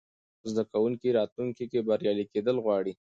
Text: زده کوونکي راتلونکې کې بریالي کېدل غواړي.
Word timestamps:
زده 0.51 0.63
کوونکي 0.71 1.09
راتلونکې 1.17 1.65
کې 1.71 1.79
بریالي 1.87 2.25
کېدل 2.33 2.55
غواړي. 2.65 2.93